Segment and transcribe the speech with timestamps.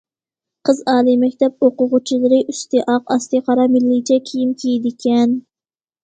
[0.67, 5.37] قىز ئالىي مەكتەپ ئوقۇغۇچىلىرى ئۈستى ئاق، ئاستى قارا مىللىيچە كىيىم كىيىدىكەن.